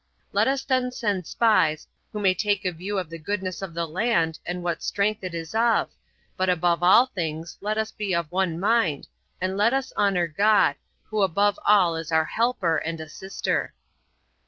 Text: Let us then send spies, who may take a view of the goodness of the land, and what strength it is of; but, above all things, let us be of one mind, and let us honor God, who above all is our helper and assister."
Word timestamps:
Let 0.31 0.47
us 0.47 0.63
then 0.63 0.91
send 0.91 1.27
spies, 1.27 1.87
who 2.11 2.19
may 2.19 2.33
take 2.33 2.65
a 2.65 2.71
view 2.71 2.97
of 2.97 3.07
the 3.11 3.19
goodness 3.19 3.61
of 3.61 3.75
the 3.75 3.85
land, 3.85 4.39
and 4.47 4.63
what 4.63 4.81
strength 4.81 5.23
it 5.23 5.35
is 5.35 5.53
of; 5.53 5.91
but, 6.35 6.49
above 6.49 6.81
all 6.81 7.05
things, 7.05 7.59
let 7.61 7.77
us 7.77 7.91
be 7.91 8.15
of 8.15 8.25
one 8.31 8.59
mind, 8.59 9.07
and 9.39 9.55
let 9.55 9.75
us 9.75 9.93
honor 9.95 10.25
God, 10.27 10.73
who 11.11 11.21
above 11.21 11.59
all 11.67 11.95
is 11.95 12.11
our 12.11 12.25
helper 12.25 12.77
and 12.77 12.99
assister." 12.99 13.75